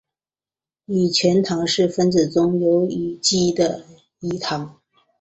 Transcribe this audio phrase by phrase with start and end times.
[0.87, 3.85] 己醛糖是分子中有醛基的
[4.19, 4.81] 己糖。